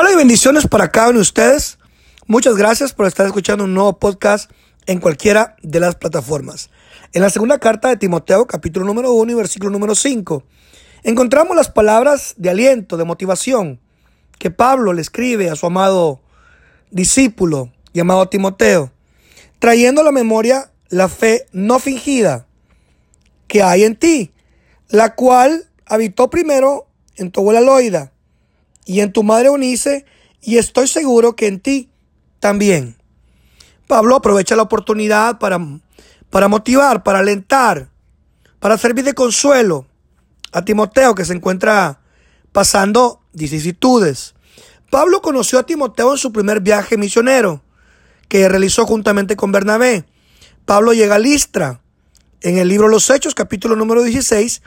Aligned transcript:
Hola 0.00 0.12
y 0.12 0.14
bendiciones 0.14 0.68
para 0.68 0.92
cada 0.92 1.08
uno 1.08 1.18
de 1.18 1.22
ustedes. 1.22 1.76
Muchas 2.28 2.54
gracias 2.54 2.92
por 2.92 3.08
estar 3.08 3.26
escuchando 3.26 3.64
un 3.64 3.74
nuevo 3.74 3.98
podcast 3.98 4.48
en 4.86 5.00
cualquiera 5.00 5.56
de 5.60 5.80
las 5.80 5.96
plataformas. 5.96 6.70
En 7.12 7.20
la 7.20 7.30
segunda 7.30 7.58
carta 7.58 7.88
de 7.88 7.96
Timoteo, 7.96 8.46
capítulo 8.46 8.86
número 8.86 9.12
1 9.14 9.32
y 9.32 9.34
versículo 9.34 9.72
número 9.72 9.96
5, 9.96 10.44
encontramos 11.02 11.56
las 11.56 11.68
palabras 11.68 12.34
de 12.36 12.48
aliento, 12.48 12.96
de 12.96 13.06
motivación 13.06 13.80
que 14.38 14.52
Pablo 14.52 14.92
le 14.92 15.00
escribe 15.00 15.50
a 15.50 15.56
su 15.56 15.66
amado 15.66 16.20
discípulo 16.92 17.72
llamado 17.92 18.28
Timoteo, 18.28 18.92
trayendo 19.58 20.02
a 20.02 20.04
la 20.04 20.12
memoria 20.12 20.70
la 20.90 21.08
fe 21.08 21.48
no 21.50 21.80
fingida 21.80 22.46
que 23.48 23.64
hay 23.64 23.82
en 23.82 23.96
ti, 23.96 24.30
la 24.90 25.16
cual 25.16 25.68
habitó 25.86 26.30
primero 26.30 26.86
en 27.16 27.32
tu 27.32 27.40
abuela 27.40 27.60
Loida 27.60 28.12
y 28.88 29.02
en 29.02 29.12
tu 29.12 29.22
madre 29.22 29.50
Unice, 29.50 30.06
y 30.40 30.56
estoy 30.56 30.88
seguro 30.88 31.36
que 31.36 31.46
en 31.46 31.60
ti 31.60 31.90
también. 32.40 32.96
Pablo 33.86 34.16
aprovecha 34.16 34.56
la 34.56 34.62
oportunidad 34.62 35.38
para, 35.38 35.60
para 36.30 36.48
motivar, 36.48 37.02
para 37.02 37.18
alentar, 37.18 37.90
para 38.58 38.78
servir 38.78 39.04
de 39.04 39.12
consuelo 39.12 39.86
a 40.52 40.64
Timoteo 40.64 41.14
que 41.14 41.26
se 41.26 41.34
encuentra 41.34 42.00
pasando 42.52 43.20
vicisitudes. 43.34 44.34
Pablo 44.90 45.20
conoció 45.20 45.58
a 45.58 45.66
Timoteo 45.66 46.12
en 46.12 46.18
su 46.18 46.32
primer 46.32 46.60
viaje 46.60 46.96
misionero 46.96 47.62
que 48.26 48.48
realizó 48.48 48.86
juntamente 48.86 49.36
con 49.36 49.52
Bernabé. 49.52 50.06
Pablo 50.64 50.94
llega 50.94 51.16
a 51.16 51.18
Listra 51.18 51.82
en 52.40 52.56
el 52.56 52.68
libro 52.68 52.88
Los 52.88 53.10
Hechos, 53.10 53.34
capítulo 53.34 53.76
número 53.76 54.02
16, 54.02 54.62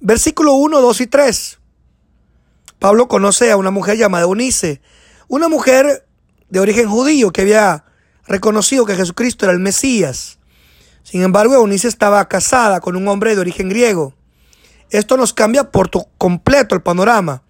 versículo 0.00 0.54
1, 0.54 0.80
2 0.80 1.00
y 1.02 1.06
3. 1.06 1.59
Pablo 2.80 3.08
conoce 3.08 3.50
a 3.50 3.58
una 3.58 3.70
mujer 3.70 3.98
llamada 3.98 4.24
Eunice, 4.24 4.80
una 5.28 5.48
mujer 5.48 6.06
de 6.48 6.60
origen 6.60 6.88
judío 6.88 7.30
que 7.30 7.42
había 7.42 7.84
reconocido 8.26 8.86
que 8.86 8.96
Jesucristo 8.96 9.44
era 9.44 9.52
el 9.52 9.60
Mesías. 9.60 10.38
Sin 11.02 11.22
embargo, 11.22 11.54
Eunice 11.54 11.88
estaba 11.88 12.26
casada 12.26 12.80
con 12.80 12.96
un 12.96 13.06
hombre 13.06 13.34
de 13.34 13.40
origen 13.42 13.68
griego. 13.68 14.14
Esto 14.88 15.18
nos 15.18 15.34
cambia 15.34 15.70
por 15.70 15.90
completo 16.16 16.74
el 16.74 16.80
panorama, 16.80 17.42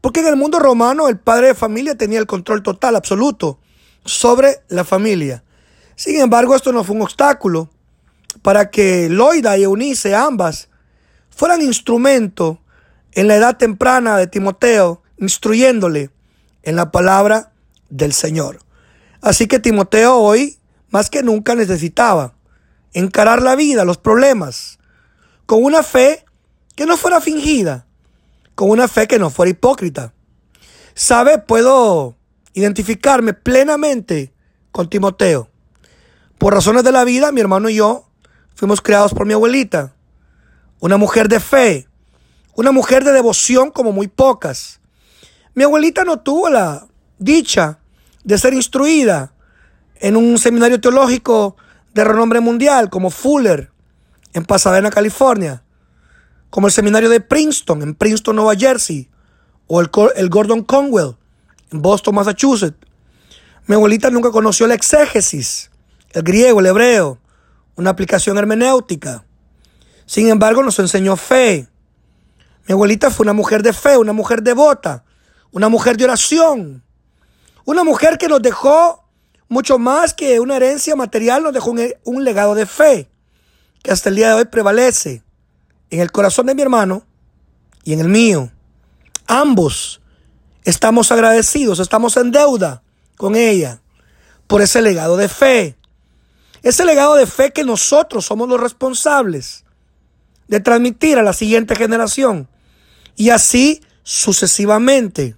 porque 0.00 0.18
en 0.18 0.26
el 0.26 0.36
mundo 0.36 0.58
romano 0.58 1.08
el 1.08 1.16
padre 1.16 1.46
de 1.46 1.54
familia 1.54 1.96
tenía 1.96 2.18
el 2.18 2.26
control 2.26 2.64
total, 2.64 2.96
absoluto, 2.96 3.60
sobre 4.04 4.62
la 4.68 4.82
familia. 4.82 5.44
Sin 5.94 6.20
embargo, 6.20 6.56
esto 6.56 6.72
no 6.72 6.82
fue 6.82 6.96
un 6.96 7.02
obstáculo 7.02 7.70
para 8.42 8.68
que 8.68 9.08
Loida 9.08 9.56
y 9.56 9.62
Eunice, 9.62 10.16
ambas, 10.16 10.68
fueran 11.30 11.62
instrumento 11.62 12.61
en 13.12 13.28
la 13.28 13.36
edad 13.36 13.56
temprana 13.56 14.16
de 14.16 14.26
Timoteo, 14.26 15.02
instruyéndole 15.18 16.10
en 16.62 16.76
la 16.76 16.90
palabra 16.90 17.52
del 17.90 18.12
Señor. 18.12 18.60
Así 19.20 19.46
que 19.46 19.58
Timoteo 19.58 20.16
hoy, 20.16 20.58
más 20.90 21.10
que 21.10 21.22
nunca, 21.22 21.54
necesitaba 21.54 22.34
encarar 22.92 23.42
la 23.42 23.54
vida, 23.56 23.84
los 23.84 23.98
problemas, 23.98 24.78
con 25.46 25.62
una 25.62 25.82
fe 25.82 26.24
que 26.74 26.86
no 26.86 26.96
fuera 26.96 27.20
fingida, 27.20 27.86
con 28.54 28.70
una 28.70 28.88
fe 28.88 29.06
que 29.06 29.18
no 29.18 29.30
fuera 29.30 29.50
hipócrita. 29.50 30.12
¿Sabe? 30.94 31.38
Puedo 31.38 32.16
identificarme 32.54 33.32
plenamente 33.32 34.32
con 34.72 34.88
Timoteo. 34.88 35.48
Por 36.38 36.54
razones 36.54 36.84
de 36.84 36.92
la 36.92 37.04
vida, 37.04 37.32
mi 37.32 37.40
hermano 37.40 37.68
y 37.68 37.76
yo 37.76 38.08
fuimos 38.54 38.80
creados 38.80 39.14
por 39.14 39.26
mi 39.26 39.32
abuelita, 39.32 39.94
una 40.80 40.96
mujer 40.96 41.28
de 41.28 41.40
fe, 41.40 41.88
una 42.54 42.72
mujer 42.72 43.04
de 43.04 43.12
devoción 43.12 43.70
como 43.70 43.92
muy 43.92 44.08
pocas. 44.08 44.80
Mi 45.54 45.64
abuelita 45.64 46.04
no 46.04 46.20
tuvo 46.20 46.48
la 46.48 46.86
dicha 47.18 47.78
de 48.24 48.38
ser 48.38 48.54
instruida 48.54 49.32
en 49.96 50.16
un 50.16 50.38
seminario 50.38 50.80
teológico 50.80 51.56
de 51.94 52.04
renombre 52.04 52.40
mundial 52.40 52.90
como 52.90 53.10
Fuller 53.10 53.70
en 54.32 54.44
Pasadena, 54.44 54.90
California, 54.90 55.62
como 56.50 56.66
el 56.66 56.72
seminario 56.72 57.08
de 57.08 57.20
Princeton 57.20 57.82
en 57.82 57.94
Princeton, 57.94 58.36
Nueva 58.36 58.54
Jersey, 58.56 59.08
o 59.66 59.80
el, 59.80 59.90
el 60.16 60.28
Gordon 60.28 60.62
Conwell 60.62 61.16
en 61.70 61.82
Boston, 61.82 62.14
Massachusetts. 62.14 62.78
Mi 63.66 63.74
abuelita 63.74 64.10
nunca 64.10 64.30
conoció 64.30 64.66
la 64.66 64.74
exégesis, 64.74 65.70
el 66.10 66.22
griego, 66.22 66.60
el 66.60 66.66
hebreo, 66.66 67.18
una 67.76 67.90
aplicación 67.90 68.36
hermenéutica. 68.38 69.24
Sin 70.04 70.28
embargo, 70.28 70.62
nos 70.62 70.78
enseñó 70.78 71.16
fe, 71.16 71.68
mi 72.66 72.72
abuelita 72.72 73.10
fue 73.10 73.24
una 73.24 73.32
mujer 73.32 73.62
de 73.62 73.72
fe, 73.72 73.96
una 73.96 74.12
mujer 74.12 74.42
devota, 74.42 75.04
una 75.50 75.68
mujer 75.68 75.96
de 75.96 76.04
oración, 76.04 76.84
una 77.64 77.84
mujer 77.84 78.18
que 78.18 78.28
nos 78.28 78.40
dejó 78.40 79.04
mucho 79.48 79.78
más 79.78 80.14
que 80.14 80.40
una 80.40 80.56
herencia 80.56 80.96
material, 80.96 81.42
nos 81.42 81.52
dejó 81.52 81.74
un, 82.04 82.24
legado 82.24 82.54
de 82.54 82.66
fe 82.66 83.10
que 83.82 83.90
hasta 83.90 84.08
el 84.08 84.16
día 84.16 84.28
de 84.28 84.34
hoy 84.34 84.44
prevalece 84.46 85.22
en 85.90 86.00
el 86.00 86.12
corazón 86.12 86.46
de 86.46 86.54
mi 86.54 86.62
hermano 86.62 87.04
y 87.84 87.92
en 87.92 88.00
el 88.00 88.08
mío. 88.08 88.50
Ambos 89.26 90.00
estamos 90.64 91.12
agradecidos, 91.12 91.80
estamos 91.80 92.16
en 92.16 92.30
deuda 92.30 92.82
con 93.16 93.34
ella 93.34 93.82
por 94.46 94.62
ese 94.62 94.80
legado 94.80 95.16
de 95.16 95.28
fe. 95.28 95.76
Ese 96.62 96.84
legado 96.84 97.16
de 97.16 97.26
fe 97.26 97.52
que 97.52 97.64
nosotros 97.64 98.24
somos 98.24 98.48
los 98.48 98.60
responsables 98.60 99.64
de 100.46 100.60
transmitir 100.60 101.18
a 101.18 101.22
la 101.22 101.32
siguiente 101.32 101.74
generación 101.74 102.48
y 103.16 103.30
así 103.30 103.82
sucesivamente. 104.02 105.36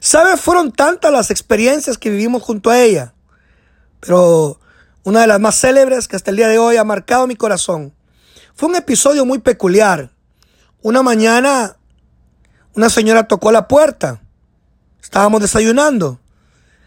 ¿Sabe? 0.00 0.36
Fueron 0.36 0.72
tantas 0.72 1.12
las 1.12 1.30
experiencias 1.30 1.98
que 1.98 2.10
vivimos 2.10 2.42
junto 2.42 2.70
a 2.70 2.80
ella, 2.80 3.14
pero 4.00 4.58
una 5.04 5.20
de 5.20 5.26
las 5.26 5.40
más 5.40 5.60
célebres 5.60 6.08
que 6.08 6.16
hasta 6.16 6.30
el 6.30 6.36
día 6.36 6.48
de 6.48 6.58
hoy 6.58 6.76
ha 6.76 6.84
marcado 6.84 7.26
mi 7.26 7.36
corazón 7.36 7.94
fue 8.54 8.68
un 8.68 8.76
episodio 8.76 9.24
muy 9.24 9.38
peculiar. 9.38 10.10
Una 10.82 11.02
mañana 11.02 11.76
una 12.74 12.88
señora 12.88 13.28
tocó 13.28 13.52
la 13.52 13.68
puerta. 13.68 14.22
Estábamos 15.02 15.42
desayunando. 15.42 16.20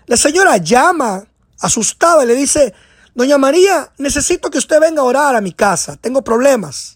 La 0.08 0.18
señora 0.18 0.58
llama, 0.58 1.28
asustada, 1.60 2.24
y 2.24 2.28
le 2.28 2.36
dice, 2.36 2.74
Doña 3.14 3.38
María, 3.38 3.92
necesito 3.98 4.50
que 4.50 4.58
usted 4.58 4.80
venga 4.80 5.02
a 5.02 5.06
orar 5.06 5.36
a 5.36 5.42
mi 5.42 5.52
casa. 5.52 5.96
Tengo 5.96 6.24
problemas. 6.24 6.95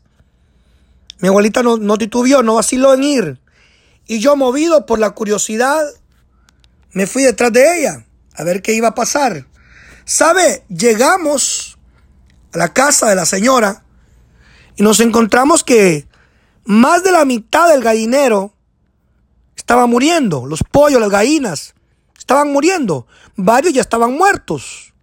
Mi 1.20 1.28
abuelita 1.28 1.64
no, 1.64 1.78
no 1.78 1.98
titubeó, 1.98 2.44
no 2.44 2.56
vaciló 2.56 2.94
en 2.94 3.04
ir. 3.04 3.42
Y 4.08 4.20
yo, 4.20 4.36
movido 4.36 4.86
por 4.86 5.00
la 5.00 5.12
curiosidad, 5.12 5.86
me 6.92 7.08
fui 7.08 7.24
detrás 7.24 7.54
de 7.54 7.80
ella 7.80 8.06
a 8.36 8.44
ver 8.44 8.62
qué 8.62 8.74
iba 8.74 8.90
a 8.90 8.96
pasar. 8.96 9.46
¿Sabe? 10.06 10.64
Llegamos 10.70 11.78
a 12.54 12.58
la 12.58 12.74
casa 12.74 13.10
de 13.10 13.16
la 13.16 13.26
señora 13.26 13.84
y 14.76 14.84
nos 14.84 15.00
encontramos 15.02 15.64
que 15.64 16.08
más 16.64 17.04
de 17.04 17.12
la 17.12 17.26
mitad 17.26 17.70
del 17.70 17.84
gallinero 17.84 18.54
estaba 19.56 19.86
muriendo. 19.88 20.46
Los 20.46 20.64
pollos, 20.64 21.02
las 21.02 21.10
gallinas 21.10 21.76
estaban 22.18 22.52
muriendo. 22.52 23.06
Varios 23.36 23.74
ya 23.74 23.82
estaban 23.82 24.14
muertos. 24.14 24.94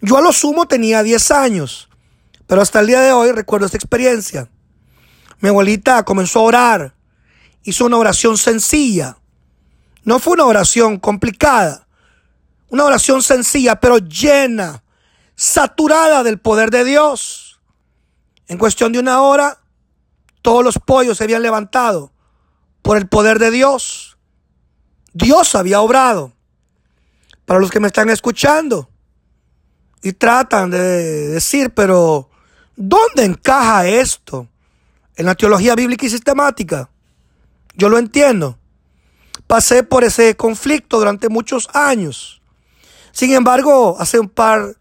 Yo 0.00 0.18
a 0.18 0.20
lo 0.20 0.32
sumo 0.32 0.66
tenía 0.66 1.02
10 1.02 1.30
años, 1.30 1.88
pero 2.46 2.60
hasta 2.60 2.80
el 2.80 2.88
día 2.88 3.00
de 3.00 3.12
hoy 3.12 3.32
recuerdo 3.32 3.66
esta 3.66 3.78
experiencia. 3.78 4.50
Mi 5.42 5.48
abuelita 5.48 6.04
comenzó 6.04 6.38
a 6.38 6.42
orar. 6.42 6.94
Hizo 7.64 7.84
una 7.84 7.96
oración 7.96 8.38
sencilla. 8.38 9.18
No 10.04 10.20
fue 10.20 10.34
una 10.34 10.44
oración 10.44 11.00
complicada. 11.00 11.88
Una 12.68 12.84
oración 12.84 13.24
sencilla, 13.24 13.80
pero 13.80 13.98
llena, 13.98 14.84
saturada 15.34 16.22
del 16.22 16.38
poder 16.38 16.70
de 16.70 16.84
Dios. 16.84 17.60
En 18.46 18.56
cuestión 18.56 18.92
de 18.92 19.00
una 19.00 19.20
hora, 19.20 19.58
todos 20.42 20.62
los 20.62 20.78
pollos 20.78 21.18
se 21.18 21.24
habían 21.24 21.42
levantado 21.42 22.12
por 22.80 22.96
el 22.96 23.08
poder 23.08 23.40
de 23.40 23.50
Dios. 23.50 24.16
Dios 25.12 25.56
había 25.56 25.80
obrado. 25.80 26.32
Para 27.46 27.58
los 27.58 27.72
que 27.72 27.80
me 27.80 27.88
están 27.88 28.10
escuchando 28.10 28.88
y 30.02 30.12
tratan 30.12 30.70
de 30.70 30.78
decir, 31.30 31.74
pero 31.74 32.30
¿dónde 32.76 33.24
encaja 33.24 33.88
esto? 33.88 34.46
En 35.16 35.26
la 35.26 35.34
teología 35.34 35.74
bíblica 35.74 36.06
y 36.06 36.10
sistemática. 36.10 36.90
Yo 37.74 37.88
lo 37.88 37.98
entiendo. 37.98 38.58
Pasé 39.46 39.82
por 39.82 40.04
ese 40.04 40.36
conflicto 40.36 40.98
durante 40.98 41.28
muchos 41.28 41.68
años. 41.74 42.42
Sin 43.12 43.32
embargo, 43.32 43.96
hace 43.98 44.18
un 44.18 44.28
par 44.28 44.76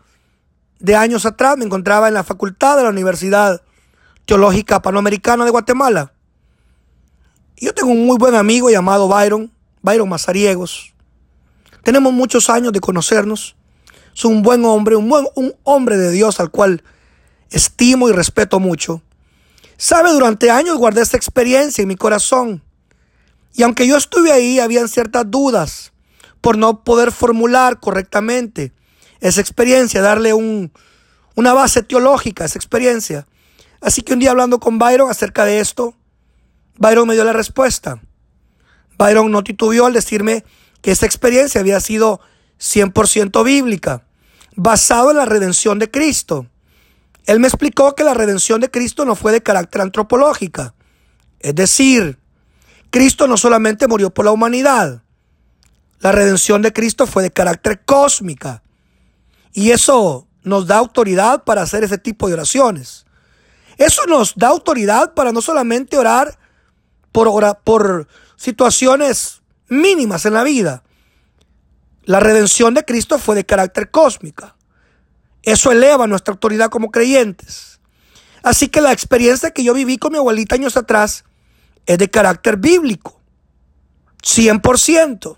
de 0.80 0.96
años 0.96 1.26
atrás 1.26 1.58
me 1.58 1.66
encontraba 1.66 2.08
en 2.08 2.14
la 2.14 2.24
facultad 2.24 2.78
de 2.78 2.84
la 2.84 2.90
Universidad 2.90 3.62
Teológica 4.26 4.82
Panamericana 4.82 5.46
de 5.46 5.52
Guatemala. 5.52 6.14
Yo 7.58 7.74
tengo 7.74 7.92
un 7.92 8.06
muy 8.06 8.18
buen 8.18 8.34
amigo 8.34 8.70
llamado 8.70 9.08
Byron, 9.08 9.52
Byron 9.82 10.10
Mazariegos. 10.10 10.94
Tenemos 11.84 12.14
muchos 12.14 12.50
años 12.50 12.74
de 12.74 12.80
conocernos. 12.80 13.56
Es 14.16 14.26
un 14.26 14.42
buen 14.42 14.66
hombre, 14.66 14.96
un, 14.96 15.10
buen, 15.10 15.28
un 15.36 15.54
hombre 15.64 15.98
de 15.98 16.12
Dios 16.12 16.40
al 16.40 16.50
cual 16.52 16.84
estimo 17.50 18.10
y 18.10 18.12
respeto 18.12 18.60
mucho. 18.60 19.02
Sabe, 19.84 20.12
durante 20.12 20.52
años 20.52 20.78
guardé 20.78 21.02
esta 21.02 21.18
experiencia 21.18 21.82
en 21.82 21.88
mi 21.88 21.96
corazón. 21.96 22.62
Y 23.56 23.64
aunque 23.64 23.88
yo 23.88 23.98
estuve 23.98 24.32
ahí, 24.32 24.60
habían 24.60 24.88
ciertas 24.88 25.24
dudas 25.26 25.92
por 26.40 26.56
no 26.56 26.84
poder 26.84 27.12
formular 27.12 27.80
correctamente 27.80 28.74
esa 29.22 29.42
experiencia, 29.42 30.04
darle 30.04 30.36
un, 30.36 30.72
una 31.34 31.54
base 31.54 31.82
teológica 31.82 32.44
a 32.44 32.46
esa 32.46 32.60
experiencia. 32.60 33.26
Así 33.82 34.04
que 34.04 34.14
un 34.14 34.20
día 34.20 34.30
hablando 34.30 34.60
con 34.60 34.78
Byron 34.78 35.10
acerca 35.10 35.46
de 35.46 35.60
esto, 35.60 35.96
Byron 36.78 37.08
me 37.08 37.16
dio 37.16 37.24
la 37.24 37.34
respuesta. 37.34 38.00
Byron 39.00 39.32
no 39.32 39.44
titubeó 39.44 39.88
al 39.88 39.94
decirme 39.94 40.46
que 40.82 40.92
esa 40.92 41.08
experiencia 41.08 41.60
había 41.60 41.80
sido 41.80 42.22
100% 42.60 43.44
bíblica, 43.44 44.06
basado 44.56 45.10
en 45.10 45.18
la 45.18 45.26
redención 45.26 45.80
de 45.80 45.90
Cristo. 45.90 46.46
Él 47.26 47.40
me 47.40 47.48
explicó 47.48 47.96
que 47.96 48.04
la 48.04 48.14
redención 48.14 48.62
de 48.62 48.72
Cristo 48.72 49.06
no 49.06 49.16
fue 49.16 49.32
de 49.32 49.44
carácter 49.44 49.82
antropológica. 49.82 50.74
Es 51.40 51.56
decir, 51.56 52.20
Cristo 52.90 53.28
no 53.28 53.38
solamente 53.38 53.88
murió 53.88 54.10
por 54.12 54.26
la 54.26 54.32
humanidad, 54.32 55.04
la 56.00 56.12
redención 56.12 56.62
de 56.62 56.74
Cristo 56.74 57.06
fue 57.06 57.24
de 57.24 57.32
carácter 57.32 57.84
cósmica. 57.86 58.64
Y 59.54 59.72
eso 59.72 60.28
nos 60.44 60.66
da 60.66 60.78
autoridad 60.78 61.44
para 61.44 61.62
hacer 61.62 61.84
ese 61.84 61.98
tipo 61.98 62.28
de 62.28 62.34
oraciones. 62.34 63.06
Eso 63.78 64.06
nos 64.08 64.36
da 64.36 64.48
autoridad 64.48 65.14
para 65.14 65.32
no 65.32 65.42
solamente 65.42 65.98
orar 65.98 66.38
por, 67.12 68.08
situaciones 68.36 69.42
mínimas 69.70 70.26
en 70.26 70.34
la 70.34 70.44
vida. 70.44 70.84
La 72.04 72.20
redención 72.20 72.74
de 72.74 72.84
Cristo 72.84 73.20
fue 73.20 73.36
de 73.36 73.46
carácter 73.46 73.92
cósmica. 73.92 74.56
Eso 75.44 75.72
eleva 75.72 76.08
nuestra 76.08 76.34
autoridad 76.34 76.70
como 76.70 76.92
creyentes. 76.92 77.80
Así 78.44 78.68
que 78.70 78.82
la 78.82 78.92
experiencia 78.92 79.52
que 79.52 79.64
yo 79.64 79.74
viví 79.74 79.98
con 79.98 80.12
mi 80.12 80.18
abuelita 80.18 80.56
años 80.56 80.78
atrás 80.78 81.24
es 81.86 81.98
de 81.98 82.10
carácter 82.10 82.58
bíblico. 82.58 83.20
100%. 84.24 85.38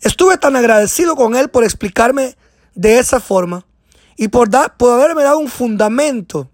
Estuve 0.00 0.38
tan 0.38 0.56
agradecido 0.56 1.16
con 1.16 1.34
él 1.34 1.48
por 1.48 1.64
explicarme 1.64 2.36
de 2.74 2.98
esa 2.98 3.20
forma 3.20 3.64
y 4.16 4.28
por, 4.28 4.50
por 4.76 4.92
haberme 4.92 5.24
dado 5.24 5.38
un 5.38 5.48
fundamento 5.48 6.50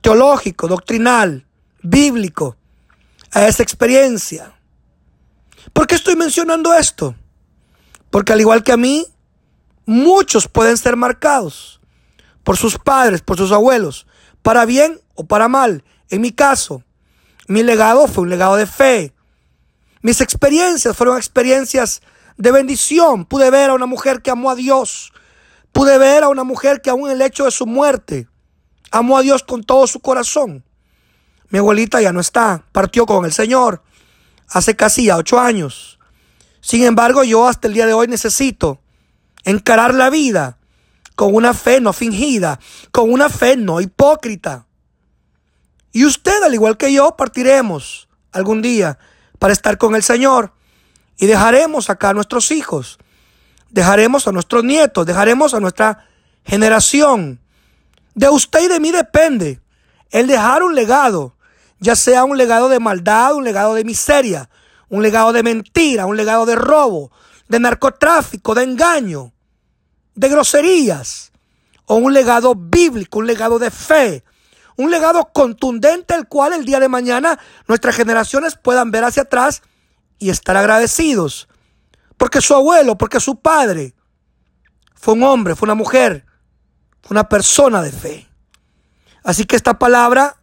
teológico, 0.00 0.68
doctrinal, 0.68 1.46
bíblico 1.82 2.56
a 3.32 3.46
esa 3.46 3.62
experiencia. 3.62 4.52
¿Por 5.72 5.86
qué 5.86 5.94
estoy 5.94 6.16
mencionando 6.16 6.74
esto? 6.74 7.14
Porque 8.10 8.32
al 8.32 8.40
igual 8.40 8.62
que 8.62 8.72
a 8.72 8.76
mí, 8.76 9.06
muchos 9.86 10.48
pueden 10.48 10.76
ser 10.76 10.96
marcados 10.96 11.80
por 12.44 12.56
sus 12.56 12.78
padres, 12.78 13.22
por 13.22 13.36
sus 13.36 13.52
abuelos, 13.52 14.06
para 14.42 14.64
bien 14.64 15.00
o 15.14 15.24
para 15.24 15.48
mal. 15.48 15.84
En 16.08 16.20
mi 16.20 16.32
caso, 16.32 16.82
mi 17.48 17.62
legado 17.62 18.06
fue 18.08 18.24
un 18.24 18.30
legado 18.30 18.56
de 18.56 18.66
fe. 18.66 19.14
Mis 20.02 20.20
experiencias 20.20 20.96
fueron 20.96 21.16
experiencias 21.16 22.02
de 22.36 22.50
bendición. 22.50 23.24
Pude 23.24 23.50
ver 23.50 23.70
a 23.70 23.74
una 23.74 23.86
mujer 23.86 24.22
que 24.22 24.30
amó 24.30 24.50
a 24.50 24.54
Dios. 24.54 25.12
Pude 25.72 25.98
ver 25.98 26.24
a 26.24 26.28
una 26.28 26.44
mujer 26.44 26.82
que 26.82 26.90
aún 26.90 27.06
en 27.06 27.16
el 27.16 27.22
hecho 27.22 27.44
de 27.44 27.50
su 27.50 27.66
muerte 27.66 28.28
amó 28.90 29.16
a 29.16 29.22
Dios 29.22 29.42
con 29.42 29.62
todo 29.64 29.86
su 29.86 30.00
corazón. 30.00 30.64
Mi 31.48 31.58
abuelita 31.58 32.00
ya 32.00 32.12
no 32.12 32.20
está, 32.20 32.64
partió 32.72 33.06
con 33.06 33.24
el 33.24 33.32
Señor 33.32 33.82
hace 34.52 34.76
casi 34.76 35.06
ya 35.06 35.16
ocho 35.16 35.40
años. 35.40 35.98
Sin 36.60 36.84
embargo, 36.84 37.24
yo 37.24 37.48
hasta 37.48 37.68
el 37.68 37.74
día 37.74 37.86
de 37.86 37.94
hoy 37.94 38.06
necesito 38.06 38.80
encarar 39.44 39.94
la 39.94 40.10
vida 40.10 40.58
con 41.14 41.34
una 41.34 41.54
fe 41.54 41.80
no 41.80 41.92
fingida, 41.92 42.58
con 42.90 43.12
una 43.12 43.28
fe 43.28 43.56
no 43.56 43.80
hipócrita. 43.80 44.66
Y 45.92 46.04
usted, 46.04 46.42
al 46.42 46.54
igual 46.54 46.76
que 46.76 46.92
yo, 46.92 47.16
partiremos 47.16 48.08
algún 48.32 48.62
día 48.62 48.98
para 49.38 49.52
estar 49.52 49.76
con 49.78 49.94
el 49.94 50.02
Señor 50.02 50.52
y 51.18 51.26
dejaremos 51.26 51.90
acá 51.90 52.10
a 52.10 52.14
nuestros 52.14 52.50
hijos, 52.50 52.98
dejaremos 53.70 54.26
a 54.26 54.32
nuestros 54.32 54.64
nietos, 54.64 55.06
dejaremos 55.06 55.54
a 55.54 55.60
nuestra 55.60 56.06
generación. 56.44 57.40
De 58.14 58.28
usted 58.28 58.64
y 58.64 58.68
de 58.68 58.80
mí 58.80 58.90
depende 58.90 59.60
el 60.10 60.26
dejar 60.26 60.62
un 60.62 60.74
legado 60.74 61.34
ya 61.82 61.96
sea 61.96 62.22
un 62.24 62.38
legado 62.38 62.68
de 62.68 62.78
maldad, 62.78 63.34
un 63.34 63.42
legado 63.42 63.74
de 63.74 63.84
miseria, 63.84 64.48
un 64.88 65.02
legado 65.02 65.32
de 65.32 65.42
mentira, 65.42 66.06
un 66.06 66.16
legado 66.16 66.46
de 66.46 66.54
robo, 66.54 67.10
de 67.52 67.60
narcotráfico, 67.60 68.54
de 68.54 68.62
engaño, 68.62 69.34
de 70.14 70.30
groserías, 70.30 71.32
o 71.84 71.96
un 71.96 72.14
legado 72.14 72.54
bíblico, 72.54 73.18
un 73.18 73.26
legado 73.26 73.58
de 73.58 73.70
fe, 73.70 74.24
un 74.78 74.90
legado 74.90 75.28
contundente 75.34 76.14
el 76.14 76.28
cual 76.28 76.54
el 76.54 76.64
día 76.64 76.80
de 76.80 76.88
mañana 76.88 77.38
nuestras 77.68 77.94
generaciones 77.94 78.56
puedan 78.56 78.90
ver 78.90 79.04
hacia 79.04 79.24
atrás 79.24 79.60
y 80.18 80.30
estar 80.30 80.56
agradecidos. 80.56 81.46
Porque 82.16 82.40
su 82.40 82.54
abuelo, 82.54 82.96
porque 82.96 83.20
su 83.20 83.38
padre 83.38 83.94
fue 84.94 85.12
un 85.12 85.22
hombre, 85.22 85.54
fue 85.54 85.66
una 85.66 85.74
mujer, 85.74 86.24
fue 87.02 87.14
una 87.14 87.28
persona 87.28 87.82
de 87.82 87.92
fe. 87.92 88.28
Así 89.24 89.44
que 89.44 89.56
esta 89.56 89.78
palabra 89.78 90.38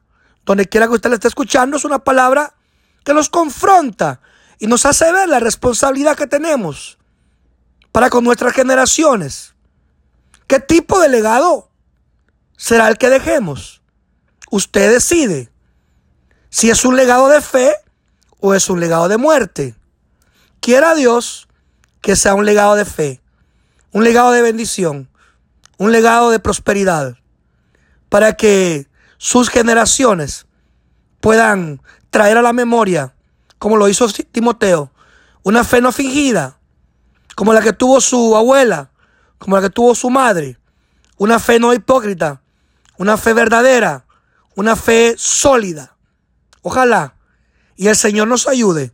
donde 0.45 0.67
quiera 0.67 0.85
que 0.85 0.93
usted 0.93 1.09
la 1.09 1.15
esté 1.15 1.27
escuchando, 1.27 1.77
es 1.77 1.85
una 1.85 2.03
palabra 2.03 2.53
que 3.03 3.15
nos 3.15 3.29
confronta 3.29 4.21
y 4.59 4.67
nos 4.67 4.85
hace 4.85 5.11
ver 5.11 5.27
la 5.27 5.39
responsabilidad 5.39 6.15
que 6.15 6.27
tenemos 6.27 6.98
para 7.91 8.09
con 8.09 8.23
nuestras 8.23 8.53
generaciones. 8.53 9.53
¿Qué 10.47 10.59
tipo 10.59 10.99
de 10.99 11.09
legado 11.09 11.69
será 12.57 12.87
el 12.87 12.97
que 12.97 13.09
dejemos? 13.09 13.81
Usted 14.51 14.91
decide 14.91 15.51
si 16.49 16.69
es 16.69 16.85
un 16.85 16.95
legado 16.95 17.29
de 17.29 17.41
fe 17.41 17.75
o 18.39 18.53
es 18.53 18.69
un 18.69 18.79
legado 18.79 19.07
de 19.07 19.17
muerte. 19.17 19.75
Quiera 20.59 20.95
Dios 20.95 21.47
que 22.01 22.15
sea 22.15 22.33
un 22.33 22.45
legado 22.45 22.75
de 22.75 22.85
fe, 22.85 23.21
un 23.91 24.03
legado 24.03 24.31
de 24.31 24.41
bendición, 24.41 25.09
un 25.77 25.91
legado 25.91 26.29
de 26.29 26.39
prosperidad, 26.39 27.17
para 28.09 28.33
que 28.33 28.87
sus 29.17 29.49
generaciones 29.49 30.47
puedan 31.19 31.81
traer 32.09 32.37
a 32.37 32.41
la 32.41 32.53
memoria, 32.53 33.13
como 33.57 33.77
lo 33.77 33.89
hizo 33.89 34.07
Timoteo, 34.31 34.91
una 35.43 35.63
fe 35.63 35.81
no 35.81 35.91
fingida, 35.91 36.58
como 37.39 37.53
la 37.53 37.61
que 37.61 37.71
tuvo 37.71 38.01
su 38.01 38.35
abuela, 38.35 38.91
como 39.37 39.55
la 39.55 39.61
que 39.61 39.69
tuvo 39.69 39.95
su 39.95 40.09
madre, 40.09 40.59
una 41.15 41.39
fe 41.39 41.57
no 41.57 41.73
hipócrita, 41.73 42.41
una 42.97 43.15
fe 43.15 43.31
verdadera, 43.31 44.05
una 44.57 44.75
fe 44.75 45.15
sólida. 45.17 45.95
Ojalá 46.63 47.15
y 47.77 47.87
el 47.87 47.95
Señor 47.95 48.27
nos 48.27 48.45
ayude 48.45 48.91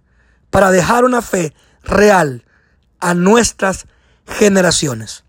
para 0.51 0.69
dejar 0.69 1.05
una 1.05 1.23
fe 1.23 1.55
real 1.81 2.45
a 2.99 3.15
nuestras 3.15 3.87
generaciones. 4.27 5.24